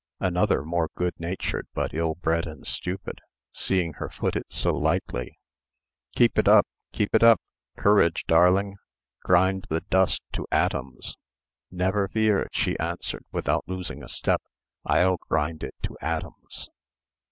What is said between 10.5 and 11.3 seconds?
atoms!"